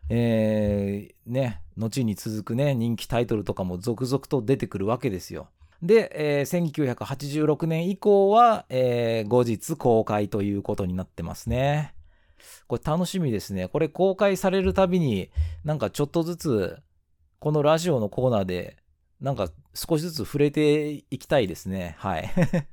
[0.09, 5.49] えー、ね、後に続くね、人気タイトルとかも続々と出てくるわけですよ。
[5.83, 11.95] で、えー、1986年以降は、えー、後日公開ということになってますね。
[12.67, 13.69] これ楽しみですね。
[13.69, 15.31] これ公開されるたびに、
[15.65, 16.79] なんかちょっとずつ、
[17.39, 18.77] このラジオのコーナーで、
[19.21, 21.97] なんか少しずつ触れていきたいですね。
[21.99, 22.31] はい。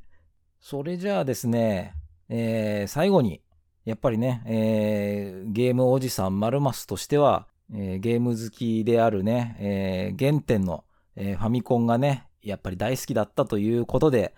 [0.59, 1.95] それじゃあですね、
[2.29, 3.41] えー、最後に、
[3.85, 10.83] やっぱりね、えー、ゲームおじさんマルマスとしては、えー、ゲーム好きであるね、えー、原点の、
[11.15, 14.33] え、ファミコンがね、やっぱり大好きだったということで、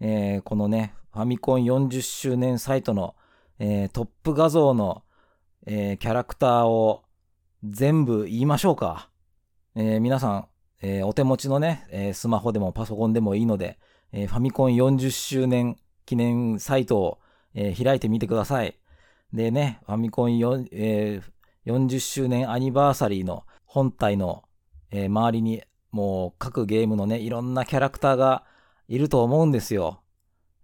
[0.00, 3.14] え、このね、ファミコン40周年サイトの、
[3.58, 5.02] え、トップ画像の、
[5.66, 7.02] え、キャラクターを
[7.64, 9.08] 全部言いましょうか。
[9.74, 10.48] え、皆さん、
[10.82, 13.78] え、お手持ちのね、え、スマホでもパソコンでもいいので、
[14.12, 17.18] え、ファミコン40周年記念サイトを、
[17.54, 18.76] え、開いてみてください。
[19.32, 24.44] でね、ファミコン4、えー、40周年アニバーサリーの本体の、
[24.90, 28.44] えー、周りにもう各ゲームのね、いろんなキャラクターが
[28.88, 30.02] いると思うんですよ。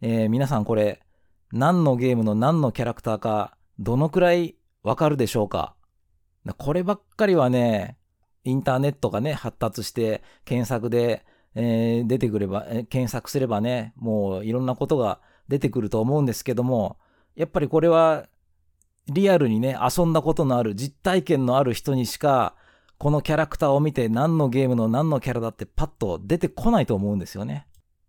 [0.00, 1.02] えー、皆さんこれ、
[1.50, 5.74] 何のゲームの何のキャラクターか、どのくらいわかるでしょうか？
[6.56, 7.96] こればっかりはね、
[8.44, 16.98] インターネットがね、発達して検索で、えー、出てくれば、えー、検索すればね、もういろんなことが出てくると思うんですけども、
[17.34, 18.26] やっぱりこれは
[19.08, 22.54] リアルにね、遊んだことのある、実体験のある人にしか、
[22.98, 27.66] このキャラクターを見て何のゲームの何のキャラだってパッと出てこないと思うんですよね。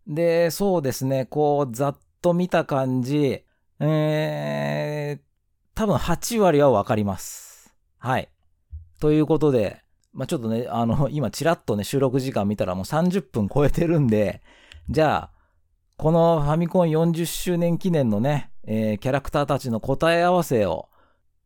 [0.07, 3.43] で、そうですね、こう、ざっと見た感じ、
[3.79, 5.21] えー、
[5.75, 7.73] 多分8割はわかります。
[7.97, 8.29] はい。
[8.99, 9.81] ということで、
[10.11, 14.41] まあ、ちょっとね、あの、今ちらっとね、収録時間見たらもう30分超えてるんで、
[14.89, 15.39] じゃあ、
[15.97, 20.89] このファミコン40周年記念のね、えー、キャラクターたちの答え合わせを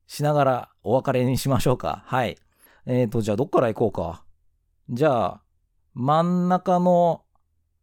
[0.08, 2.04] しながらお別れにしましょうか。
[2.06, 2.38] はい。
[2.86, 4.26] えっ、ー、と、じゃあどっから行こうか。
[4.90, 5.42] じゃあ、
[5.94, 7.24] 真ん中の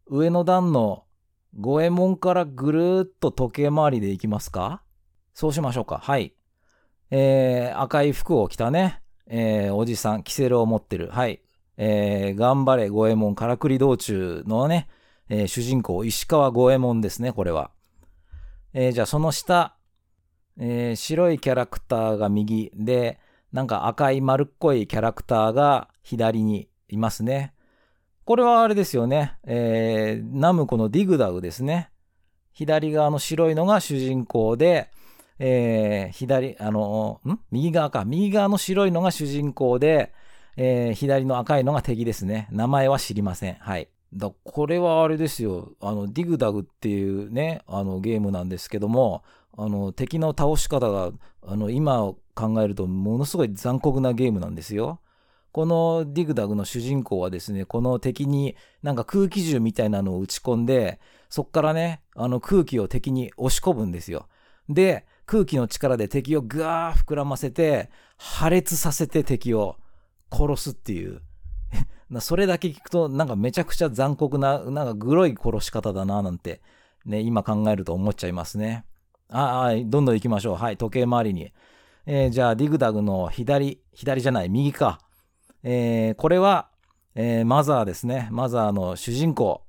[0.07, 1.05] 上の段の
[1.59, 4.83] 五右衛門からぐるーっと時計回りで行きますか
[5.33, 5.96] そうしましょうか。
[5.96, 6.35] はい。
[7.11, 11.09] えー、赤い服を着たね、えー、おじさん、キセルを持ってる。
[11.09, 11.40] はい。
[11.79, 14.87] えー、頑張れ五右衛門からくり道中のね、
[15.31, 17.70] えー、主人公、石川五右衛門ですね、これは。
[18.72, 19.74] えー、じゃあその下、
[20.59, 23.18] えー、白いキャラクターが右で、
[23.52, 27.54] なんか赤い丸っこいキャラクターが左にいますね。
[28.24, 29.35] これはあれですよね。
[29.44, 31.90] えー、ナムコのディグダグですね。
[32.52, 34.90] 左側の白いのが主人公で、
[35.38, 37.38] えー、左、あの、ん？
[37.50, 38.04] 右側か。
[38.04, 40.12] 右側の白いのが主人公で、
[40.56, 42.46] えー、左の赤いのが敵ですね。
[42.50, 43.54] 名前は知りません。
[43.54, 43.88] はい。
[44.12, 45.73] だこれはあれですよ。
[45.81, 49.23] あの、ディグダグっていうね、あの、ゲームなんですけども、
[49.57, 55.01] あの、敵の倒し方が、あの、今考えるとものすごい残酷なゲームなんですよ。
[55.53, 64.29] このディグダグの主人公はですね、この敵になんか空気銃みたいなのを撃ち込んで、そっからね、あの空気を敵に押し込むんですよ。
[64.68, 69.77] で、空気の力で敵をぐわー膨らませて、破裂させて敵を
[70.31, 71.20] 殺すっていう。
[72.20, 76.61] それだけ聞くと、なんかめちゃくちゃ残酷な、なんかグロい殺し方だな、なんて、
[77.04, 78.85] ね、今考えると思っちゃいますね。
[79.28, 80.56] ああ、どんどん行きましょう。
[80.56, 81.52] はい、時計回りに。
[82.06, 85.00] えー、じゃあ、ディグダグの左、左じゃない、右か。
[85.62, 86.70] えー、これは、
[87.14, 88.28] えー、マザーですね。
[88.30, 89.62] マザーの主人公。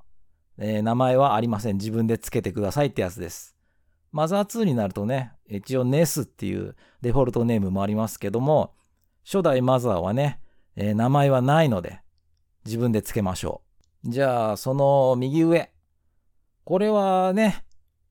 [0.58, 1.78] えー、名前はありません。
[1.78, 3.56] 自分でつけてくださいってやつです。
[4.12, 8.74] マザー2になるとね、一応ネスっていうデフォルトネームもありますけども、
[9.24, 10.41] 初代マザーはね、
[10.76, 12.02] えー、名前はないので、
[12.66, 13.62] 自分でつけましょ
[14.06, 14.12] う。
[14.12, 15.72] じゃあ、その右上。
[16.64, 17.64] これはね、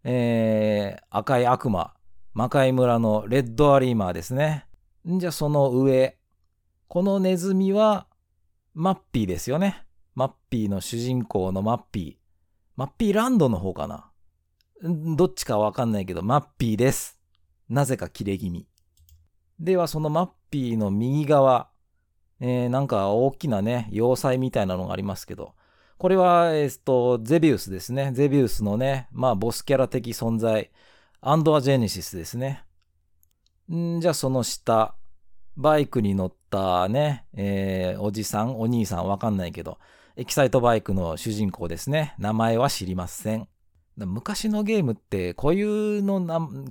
[0.04, 1.94] えー、赤い悪魔、
[2.34, 4.66] 魔界村のレッドアリーマーですね。
[5.06, 6.18] じゃあ、その上。
[6.88, 8.06] このネズミは、
[8.74, 9.84] マッピーですよね。
[10.14, 12.16] マッピーの主人公のマッピー。
[12.76, 14.10] マッピーランドの方かな。
[14.82, 17.18] どっちかわかんないけど、マッピーです。
[17.68, 18.66] なぜか切れ気味。
[19.58, 21.69] では、そのマッピーの右側。
[22.40, 25.54] えー、なんか大きなね、要塞みたいなのがありますけど、
[25.98, 28.12] これは、えっ、と、ゼビウスですね。
[28.14, 30.70] ゼビウスのね、まあ、ボスキャラ的存在、
[31.20, 32.64] アンドア・ジェネシスですね。
[33.70, 34.94] んじゃあ、その下、
[35.56, 39.78] バイクに乗ったね、えー、おじさん、お兄さん、わかんないけど、
[40.16, 42.14] エキサイトバイクの主人公ですね。
[42.18, 43.46] 名前は知りません。
[43.96, 46.20] 昔のゲームって固有の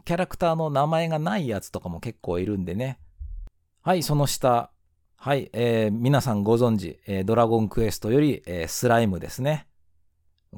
[0.05, 2.99] キャラクターの名前がないやつとかも結構いるんでね。
[3.83, 4.71] はい、その下。
[5.21, 9.67] はい、えー、皆さんご存知、えー、ドラゴンクエストより、えー、スライムですね。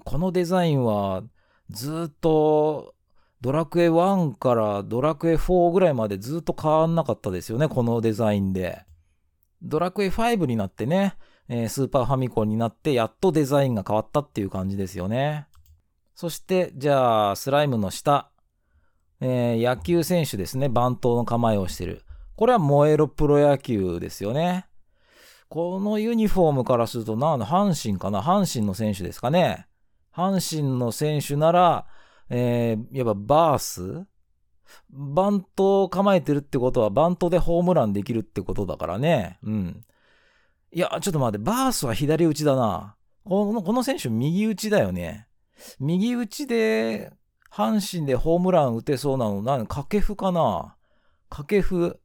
[0.06, 1.24] このデザインは
[1.72, 2.94] ずっと
[3.42, 8.86] ドラクエ1からドラクエ4ぐらいまでずっと変わんなかったですよね、このデザインで。
[9.64, 11.16] ドラクエ5になってね、
[11.50, 15.48] えー、スーパーファミコンになってやっとデザインが変わったっていう感じですよね。
[16.14, 18.30] そして、じゃあ、スライムの下、
[19.22, 20.70] えー、野球選手ですね。
[20.70, 22.04] 番頭の構えをしてる。
[22.42, 24.66] これは燃えろプロ野球ですよね。
[25.48, 28.24] このユニフォームからすると、な、阪神かな？
[28.24, 29.68] 阪神の選手ですかね。
[30.12, 31.86] 阪神の選手なら、
[32.32, 34.08] えー、いわばバース？
[34.90, 39.38] バントを構えてるってことは、バントでホームランできるってことだからね。
[39.44, 39.86] うん。
[40.72, 42.96] いや、ちょっと待って、バースは左打ちだな。
[43.24, 45.28] この、この選手右打ちだよね。
[45.80, 47.14] 右打ちで、
[47.52, 50.76] 阪神でホームラン打てそうなの、な、掛布かな？
[51.30, 52.00] 掛布。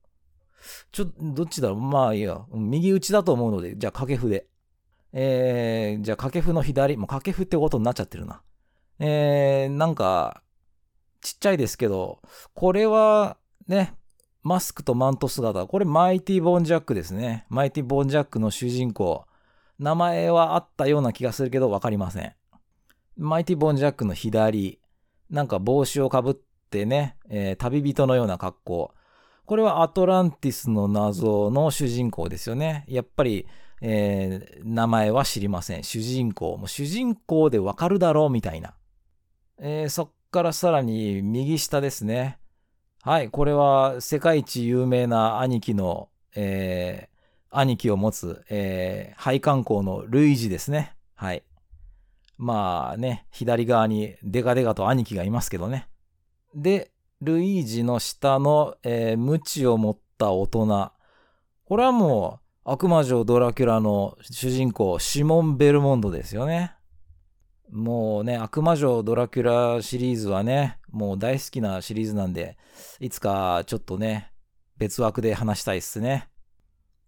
[0.92, 1.68] ちょ、どっちだ？
[1.68, 2.44] ろうまあいいや。
[2.52, 4.46] 右打ちだと思うので、じゃあ掛布で。
[5.12, 6.96] えー、じゃあ掛布の左。
[6.96, 8.42] もう掛布ってことになっちゃってるな。
[8.98, 10.42] えー、なんか、
[11.20, 12.20] ちっちゃいですけど、
[12.54, 13.94] これは、ね、
[14.42, 15.66] マスクとマント姿。
[15.66, 17.46] これマイティ・ボーン・ジャックですね。
[17.48, 19.24] マイティ・ボーン・ジャックの主人公。
[19.78, 22.32] 名前はあったような気がするけど、わかりません。
[23.16, 24.80] マイティ・ボン・ジャックの左、
[25.30, 26.34] なんか帽子をかぶっ
[26.70, 28.94] てね、えー、旅人のような格好。
[29.46, 32.84] これはアトランティスの謎の主人公ですよね。
[32.88, 33.46] やっぱり、
[33.80, 35.84] えー、名前は知りません。
[35.84, 36.56] 主人公。
[36.56, 38.74] もう主人公でわかるだろうみたいな。
[39.58, 42.38] えー、そっからさらに右下ですね。
[43.02, 50.96] はい、これは世界一有名な兄貴の、えー、兄貴を持つ、えー、配管工のルイジですね。
[51.14, 51.44] はい。
[52.36, 55.88] まあね、左側にデカデカと兄貴がいますけどね。
[56.54, 56.90] で、
[57.22, 60.92] ルイージの下の、えー、無知を持った大人。
[61.64, 66.74] これはもう悪魔城ドラキュラの主人公、シモン・ベルモンドですよね。
[67.70, 72.58] もうね、悪魔城ドラキュラシリーズはね、もう大好きなシリーズなんで、
[73.00, 74.32] いつかちょっとね、
[74.76, 76.28] 別枠で話したいっすね。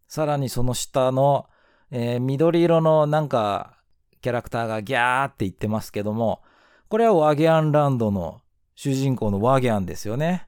[0.08, 1.46] さらにその下の、
[1.90, 3.78] えー、緑色のなんか
[4.20, 6.42] キャラクターがギャーって言ってますけども、
[6.88, 8.40] これはワギャンランドの
[8.80, 10.46] 主人公のワギャンですよね。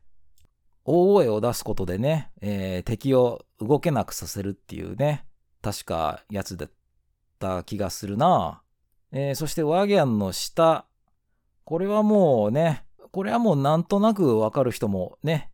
[0.85, 5.27] 大声を出すことでね、えー、敵を動けなくさせるっていうね、
[5.63, 6.71] 確かやつだっ
[7.41, 8.63] た気がするな。
[9.11, 10.87] えー、そしてワギャンの下、
[11.65, 15.51] これはもうね、これはもうなんとなくわかる人もね、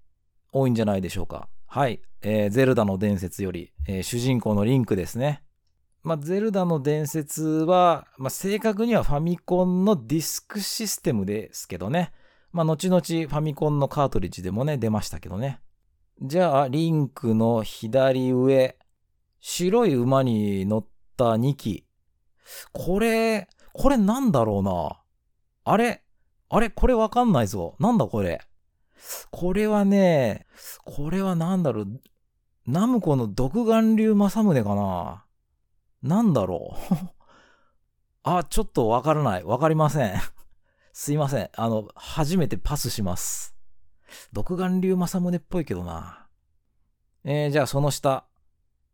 [0.53, 1.49] 多いんじゃないでしょうか。
[1.67, 2.03] はい。
[2.21, 5.43] えー、ゼルダの伝説より、えー、主人公のリンクですね。
[6.03, 12.13] まあ、ゼルダの伝説は、まあ、正確にはファミコンのディスクシステムですけどね。
[12.53, 15.61] まあ、後々ファミコンのカートリッジでもね、出ましたけどね。
[16.23, 18.79] じゃあ、リンクの左上、
[19.41, 20.87] 白い馬に乗っ
[21.17, 21.87] た2機。
[22.73, 25.03] これ、これなんだろうな。
[25.65, 26.03] あれ
[26.49, 27.77] あれこれわかんないぞ。
[27.79, 28.41] なんだこれ。
[29.31, 30.47] これはね、
[30.85, 32.01] これはなんだろう。
[32.67, 35.25] ナムコの独眼竜正宗かな
[36.03, 36.95] なんだろう。
[38.23, 39.45] あ、ちょっとわからない。
[39.45, 40.15] わかりません。
[40.99, 41.51] すいません。
[41.55, 43.55] あの、初めてパスします。
[44.33, 46.27] 独眼竜正宗っぽいけどな。
[47.23, 48.25] えー、じゃあその下。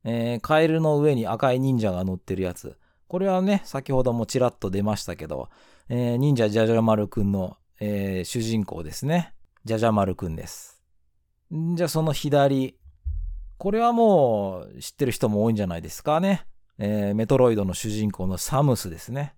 [0.03, 2.77] えー、カエルの上に赤い忍者が乗ってるやつ。
[3.07, 5.49] これはね、先ほどもちらっと出ましたけど、
[5.89, 9.33] えー、忍者ジャジャマルくんの、えー、主人公ですね。
[9.65, 10.83] ジャジャマルくんです。
[11.55, 12.81] んじゃあその左。
[13.59, 16.49] これはもう知ってる人も多いんじゃないですかね。
[16.79, 19.37] えー、メトロイドの主人公のサムスですね。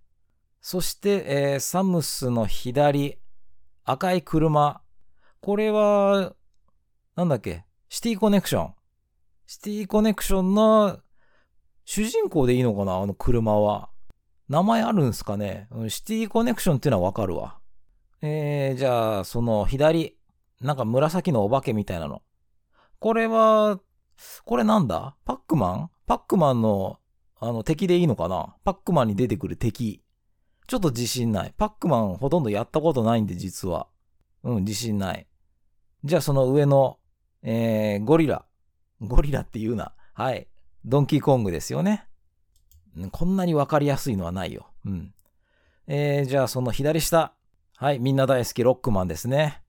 [0.67, 3.19] そして、えー、サムスの左、
[3.85, 4.81] 赤い車。
[5.43, 6.33] これは、
[7.17, 8.75] なんだっけ、シティコネクション。
[9.47, 11.01] シティコネクションの
[11.85, 12.97] 主人公でいいのかな？
[12.97, 13.91] あの車は。
[14.49, 15.69] 名前あるんすかね？
[15.89, 17.59] シティコネクションっていうのはわかるわ。
[18.23, 20.17] えー、じゃあ、その左、
[20.63, 22.23] なんか紫のお化けみたいなの。
[23.01, 23.81] これは、
[24.47, 25.15] これなんだ？
[25.27, 25.91] パックマン？
[26.07, 27.01] パックマンの、
[27.39, 28.57] あの、敵でいいのかな？
[28.65, 30.01] パックマンに出てくる敵。
[30.67, 31.55] ちょっと自信ない。
[31.57, 33.87] パックマンほとんどやったことないんで、実は。
[34.43, 35.27] うん、自信ない。
[36.05, 36.99] じゃあその上の、
[37.43, 38.45] えー、ゴリラ。
[39.01, 39.95] ゴリラって言うな。
[40.15, 40.49] はい。
[40.85, 42.07] ドンキーコングですよね。
[43.11, 44.69] こんなにわかりやすいのはないよ。
[44.85, 45.15] うん。
[45.87, 47.35] えー、じゃあその左下。
[47.77, 47.99] はい。
[47.99, 49.63] みんな大好きロックマンですね。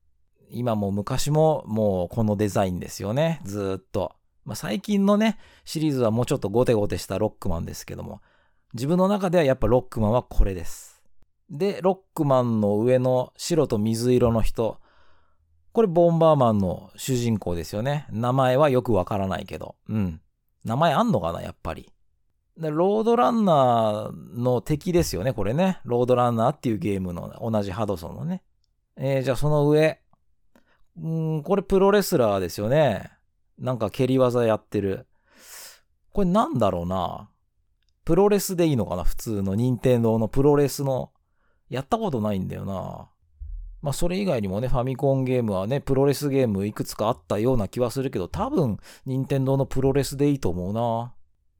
[0.49, 3.41] 今も昔ももうこのデザインですよね。
[3.45, 4.13] ずっと。
[4.45, 8.21] まあ、最近のね、シリーズはもうちょっとゴテゴテしたロックマンですけども。
[8.75, 11.01] 自分の中ではやっぱロックマンはこれです。
[11.49, 14.81] で、ロックマンの上の白と水色の人。
[15.71, 18.05] これボンバーマンの主人公ですよね。
[18.11, 19.75] 名前はよくわからないけど。
[19.87, 20.19] うん。
[20.65, 21.89] 名前あんのかなやっぱり。
[22.57, 25.79] でロードランナーの敵ですよね、これね。
[25.85, 28.43] ロードランナーっていうゲームの同じハドソンのね。
[28.97, 30.01] えー、じゃあその上。
[31.01, 33.09] うん、これプロレスラーですよね。
[33.57, 35.07] なんか蹴り技やってる。
[36.11, 37.29] これなんだろうな。
[38.05, 39.03] プロレスでいいのかな？
[39.03, 41.11] 普通の任天堂のプロレスの。
[41.67, 43.09] やったことないんだよな。
[43.81, 51.13] まあそれ以外にもね、ファミコンゲームはね、プロレスゲームいくつかあったような気はするけど、多分、任天堂のプロレスでいいと思うな。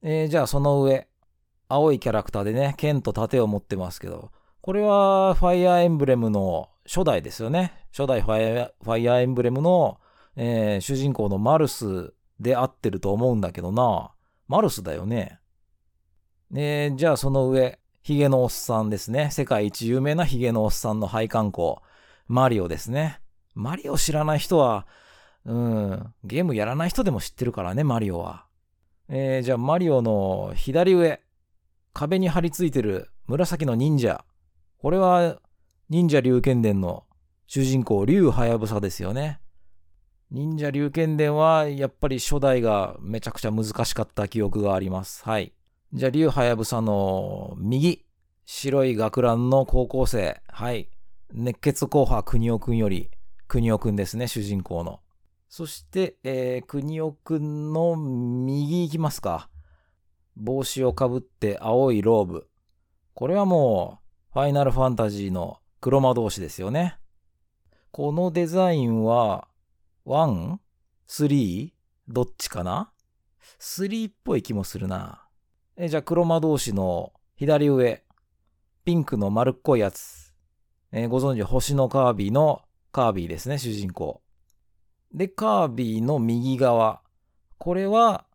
[0.04, 1.08] えー、じゃあその上。
[1.68, 4.32] 青いキャラクターでね、剣と盾を持ってますけど、
[4.62, 7.74] これはファイアーエンブレムの初代ですよね。
[7.92, 10.00] 初代ファイアーエンブレムの、
[10.36, 14.12] えー、主人公のマルスで合ってると思うんだけどな。
[14.48, 15.40] マルスだよね。
[16.54, 19.32] えー、じゃあその上、ヒゲのおっさんですね。
[19.32, 21.82] 世界一有名なヒゲのおっさんの配管工。
[22.28, 23.20] マリオですね。
[23.56, 24.86] マリオ知らない人は、
[25.46, 28.46] うん、ゲームやらない人でも知ってるからね、マリオは。
[29.08, 31.22] えー、じゃあマリオの左上、
[31.94, 34.24] 壁に張り付いてる紫の忍者。
[34.78, 35.40] これは
[35.90, 37.06] 忍者竜剣伝の
[37.48, 39.40] 主人公、竜はやぶさですよね。
[40.32, 45.24] 忍者竜剣伝はやっぱり初代がめちゃくちゃ難しかった記憶があります。
[45.24, 45.54] はい。
[45.96, 48.06] じゃあ、竜はやぶさの右、
[48.46, 50.42] 白い学ランの高校生。
[50.50, 50.90] はい。
[51.32, 53.12] 熱血硬派国尾くんより、
[53.48, 55.00] 国尾くんですね、主人公の。
[55.48, 59.50] そして、えー、国尾くんの右行きますか。
[60.36, 62.50] 帽子をかぶって青いローブ。
[63.14, 66.98] これはもう、ファイナルファンタジーの黒魔同士ですよね。
[67.92, 69.48] このデザインは、
[70.06, 71.72] 1?3?
[72.10, 72.92] どっちかな
[73.62, 75.25] ?3 っぽい気もするな。
[75.78, 78.04] えじゃあ、黒魔同士の左上、
[78.86, 80.34] ピンクの丸っこいやつ。
[80.94, 82.62] えー、ご存知、星のカービィの
[82.94, 84.22] カービィですね、主人公。
[85.14, 87.02] で、カービィの右側。
[87.58, 88.26] これは、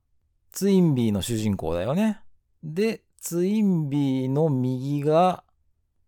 [0.51, 2.21] ツインビーの主人公だよね。
[2.63, 5.43] で、ツインビーの右が、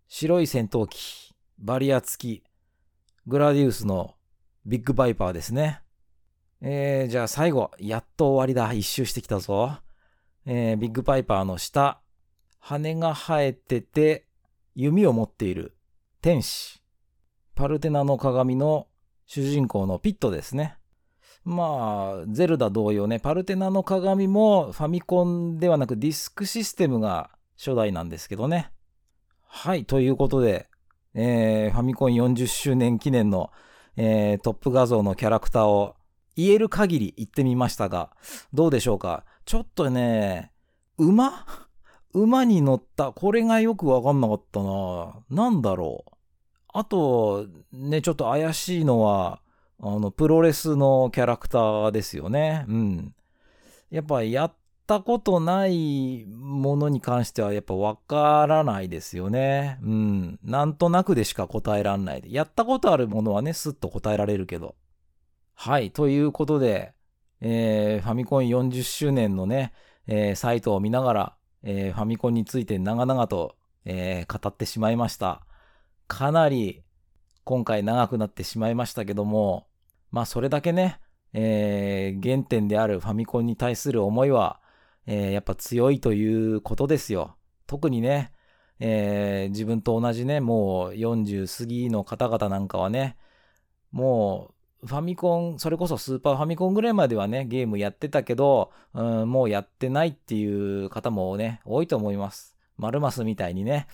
[0.09, 2.45] 白い戦闘機、バリア付き、
[3.27, 4.17] グラディウスの
[4.67, 5.81] ビッグバイパーですね。
[6.61, 8.73] えー、じゃあ最後、やっと終わりだ。
[8.75, 9.79] 一周してきたぞ。
[10.47, 12.01] えー、ビッグパイパーの下、
[12.59, 14.27] 羽が生えてて、
[14.75, 15.77] 弓を持っている
[16.21, 16.81] 天使。
[17.55, 18.87] パルテナの鏡の
[19.27, 20.77] 主人公のピットですね。
[21.45, 28.71] まあ、ゼルダ同様ね、パルテナの鏡もファミコンではなくディスクシステムが初代なんですけどね。
[29.47, 30.69] はい、ということで、
[31.15, 33.51] えー、ファミコン40周年記念の、
[33.97, 35.97] えー、トップ画像のキャラクターを
[36.37, 38.11] 言える限り言ってみましたが、
[38.53, 39.25] どうでしょうか？
[39.45, 40.53] ちょっとね、
[40.99, 41.47] 馬？
[42.15, 43.13] 馬に乗った？
[43.13, 45.15] これがよくわかんなかったな。
[45.31, 46.13] なんだろう？
[46.75, 49.41] あと、ね、ちょっと怪しいのは、
[49.83, 52.65] あの、プロレスのキャラクターですよね。
[52.69, 53.15] うん。
[53.91, 54.55] やっぱやっ
[54.87, 59.79] たことないものに関してはやっぱわからないですよね。
[59.83, 60.39] うん。
[60.43, 62.23] なんとなくでしか答えらんない。
[62.27, 64.77] やったことあるものはね、スッと答えられるけど。
[65.55, 65.91] はい。
[65.91, 66.93] ということで、
[67.41, 69.73] えー、ファミコン40周年のね、
[70.07, 75.45] えー、サイトを見ながら、えー、ファミコンについて長々と、え、語ってしまいました。
[76.07, 76.83] かなり
[77.45, 79.67] 今回長くなってしまいましたけども、
[80.11, 81.01] まあそれだけね、
[81.33, 84.61] え、原点であるファミコンに対する思いは、
[85.07, 87.37] え、やっぱ強いということですよ。
[87.67, 88.33] 特にね、
[88.79, 93.17] え、自分と同じね、もう40過ぎの方々なんかはね、
[93.91, 102.57] もうファミコン、それこそスーパーファミコンぐらいまではね、ゲームやってたけど、うん、もうやってないっていう方もね、多いと思います。
[102.79, 103.87] マルマスみたいにね、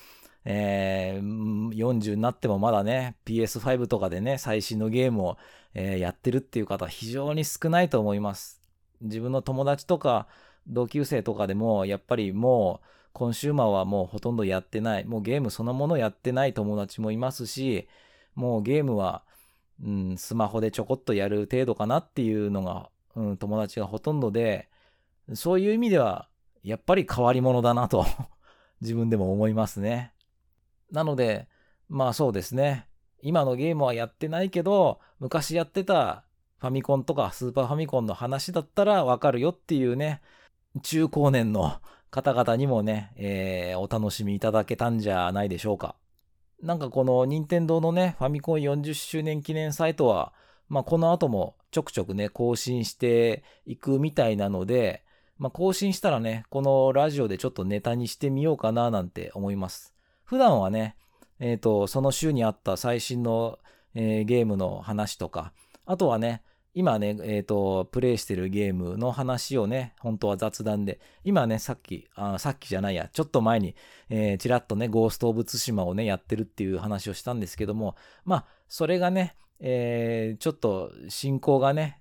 [0.45, 5.37] えー、40になってもまだね、PS5 とかでね、最新のゲームを、
[5.75, 8.63] えー、やってるっていう方非常に少ないと思います。
[9.03, 10.27] 自分の友達とか
[10.67, 15.05] 同級生とかでも、やっぱりもう、コンシューマーはもうほとんどやってない。
[15.05, 17.89] もうゲームそのものやってない友達もいますし、
[18.35, 19.25] もうゲームは、
[19.83, 24.69] うん、スマホでちょこっとやる程度かなっていうのが、うん、友達がほとんどで、
[25.35, 26.29] そういう意味では、
[26.63, 28.05] やっぱり変わり者だなと
[28.81, 30.13] 自分でも思いますね。
[30.91, 31.49] なので、
[31.89, 32.87] まあそうですね。
[33.21, 36.25] 今のゲームはやってないけど、昔やってた
[36.59, 40.21] ファミコンとかスーパーファミコンの話だったらわかるよっていうね、
[40.83, 45.97] 中高年の方々にもね、えー、お楽しみいただけたんじゃないでしょうか。
[46.63, 50.33] なんかこの任天堂のね、ファミコン40周年記念サイトは、
[50.69, 55.05] まあこの後もちょくちょくね、更新していくみたいなので、
[55.39, 59.95] まあ更新したらね、このラジオでちょっとネタにしてみようかななんて思います。
[60.25, 60.97] 普段はね、
[61.39, 63.59] えっ、ー、と、その週にあった最新の、
[63.95, 65.53] えー、ゲームの話とか、
[65.87, 66.43] あとはね、
[66.79, 73.75] 今ね、えっ、ー、と、プレイしてるゲームの話をね、本当は雑談で、今ね、さっき、あさっきじゃないや、ちょっと前に、
[74.11, 82.01] えー、ちらっとね、ゴースト・オブ・ツシマをね、やってるっていう話をしたんですけども、まあ、それがね、えー、ちょっと進行がね、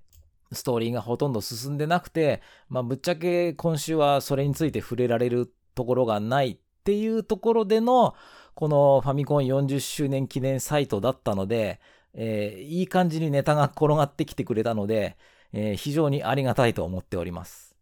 [0.52, 8.14] ストーリーがほとんど進んでなくて、まあ、ぶっちゃけ今週はそれについて触れられるところがないっていうところでの、
[8.54, 11.80] このファミコン40周年記念サイトだったので、
[12.14, 15.18] えー、いい感じにネタが転がってきてくれたので、
[15.54, 17.76] えー、非常にありがたいと思っております。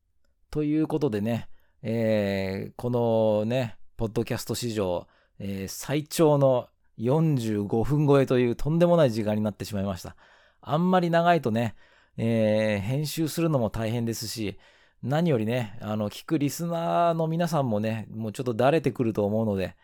[0.52, 1.50] ということでね、
[1.82, 5.08] えー、このね、ポッドキャスト史上、
[5.40, 10.16] え最長の45分超えというとんでもない時間になってしまいました。
[10.62, 11.76] あんまり長いとね、
[12.18, 14.58] え編集するのも大変ですし、
[15.04, 19.76] 何よりね、あの、聞くリスナーの皆さんもね、もうちょっとだれてくると思うので、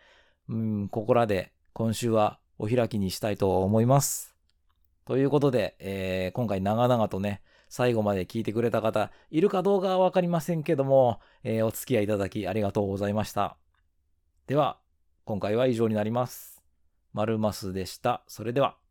[0.48, 4.31] うん、ここらで今週はお開きにしたいと思います。
[5.04, 13.56] ということで、えー、今回長々とね、最後まで聞いてくれた方、いるかどうかはわかりませんけども、えー、お付き合いいただきありがとうございました。
[14.46, 14.78] では、
[15.24, 16.62] 今回は以上になります。
[17.12, 18.22] マルマスでした。
[18.26, 18.81] それでは。